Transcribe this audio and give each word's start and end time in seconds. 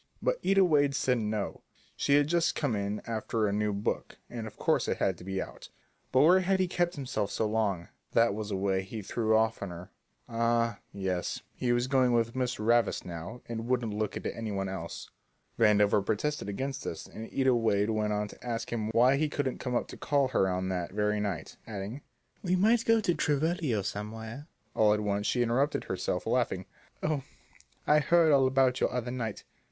But 0.19 0.39
Ida 0.43 0.65
Wade 0.65 0.95
said 0.95 1.19
no, 1.19 1.61
she 1.95 2.15
had 2.15 2.25
just 2.25 2.55
come 2.55 2.75
in 2.75 3.01
after 3.05 3.45
a 3.45 3.53
new 3.53 3.71
book, 3.71 4.17
and 4.31 4.47
of 4.47 4.57
course 4.57 4.87
it 4.87 4.97
had 4.97 5.15
to 5.19 5.23
be 5.23 5.39
out. 5.39 5.69
But 6.11 6.21
where 6.21 6.39
had 6.39 6.59
he 6.59 6.67
kept 6.67 6.95
himself 6.95 7.29
so 7.29 7.47
long? 7.47 7.87
That 8.13 8.33
was 8.33 8.49
the 8.49 8.55
way 8.55 8.81
he 8.81 9.03
threw 9.03 9.37
off 9.37 9.61
on 9.61 9.69
her; 9.69 9.91
ah, 10.27 10.79
yes, 10.91 11.43
he 11.53 11.71
was 11.71 11.85
going 11.85 12.13
with 12.13 12.35
Miss 12.35 12.55
Ravis 12.59 13.05
now 13.05 13.43
and 13.47 13.67
wouldn't 13.67 13.93
look 13.93 14.17
at 14.17 14.25
any 14.25 14.51
one 14.51 14.67
else. 14.67 15.11
Vandover 15.59 16.03
protested 16.03 16.49
against 16.49 16.83
this, 16.83 17.05
and 17.05 17.29
Ida 17.31 17.53
Wade 17.53 17.91
went 17.91 18.11
on 18.11 18.27
to 18.29 18.43
ask 18.43 18.73
him 18.73 18.89
why 18.93 19.17
he 19.17 19.29
couldn't 19.29 19.59
come 19.59 19.75
up 19.75 19.87
to 19.89 19.97
call 19.97 20.23
on 20.23 20.29
her 20.29 20.69
that 20.69 20.93
very 20.93 21.19
night, 21.19 21.57
adding: 21.67 22.01
"We 22.41 22.55
might 22.55 22.85
go 22.85 23.01
to 23.01 23.11
the 23.13 23.21
Tivoli 23.21 23.71
or 23.71 23.83
somewhere." 23.83 24.47
All 24.73 24.95
at 24.95 24.99
once 25.01 25.27
she 25.27 25.43
interrupted 25.43 25.83
herself, 25.83 26.25
laughing, 26.25 26.65
"Oh, 27.03 27.21
I 27.85 27.99
heard 27.99 28.31
all 28.31 28.47
about 28.47 28.81
you 28.81 28.87
the 28.87 28.93
other 28.93 29.11
night. 29.11 29.43